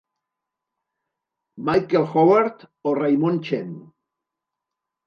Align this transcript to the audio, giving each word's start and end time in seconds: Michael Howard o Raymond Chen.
Michael 1.69 2.09
Howard 2.15 2.67
o 2.81 2.95
Raymond 3.03 3.43
Chen. 3.51 3.73